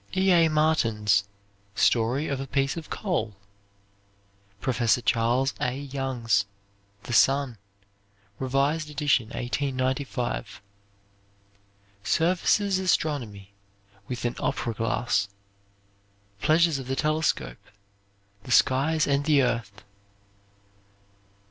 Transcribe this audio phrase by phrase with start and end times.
[0.17, 0.31] E.
[0.31, 0.49] A.
[0.49, 1.25] Martin's
[1.75, 3.35] "Story of a Piece of Coal."
[4.59, 5.75] Professor Charles A.
[5.77, 6.47] Young's
[7.03, 7.59] "The Sun,"
[8.39, 10.59] revised edition 1895.
[12.03, 13.53] Serviss' "Astronomy
[14.07, 15.29] with an Opera Glass,"
[16.41, 17.59] "Pleasures of the Telescope,"
[18.41, 19.83] "The Skies and the Earth."